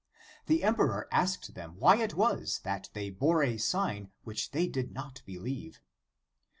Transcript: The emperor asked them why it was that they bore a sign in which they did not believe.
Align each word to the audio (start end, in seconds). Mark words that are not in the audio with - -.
The 0.47 0.63
emperor 0.63 1.07
asked 1.11 1.53
them 1.53 1.75
why 1.77 1.97
it 1.97 2.15
was 2.15 2.61
that 2.63 2.89
they 2.93 3.11
bore 3.11 3.43
a 3.43 3.59
sign 3.59 3.97
in 4.05 4.11
which 4.23 4.49
they 4.49 4.67
did 4.67 4.91
not 4.93 5.21
believe. 5.27 5.79